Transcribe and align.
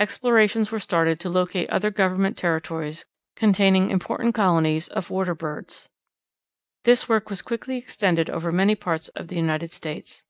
Explorations 0.00 0.72
were 0.72 0.80
started 0.80 1.20
to 1.20 1.28
locate 1.28 1.70
other 1.70 1.92
Government 1.92 2.36
territories 2.36 3.06
containing 3.36 3.90
important 3.92 4.34
colonies 4.34 4.88
of 4.88 5.08
water 5.08 5.36
birds. 5.36 5.88
This 6.82 7.08
work 7.08 7.30
was 7.30 7.42
quickly 7.42 7.76
extended 7.78 8.28
over 8.28 8.50
many 8.50 8.74
parts 8.74 9.06
of 9.10 9.28
the 9.28 9.36
United 9.36 9.70
States. 9.70 10.24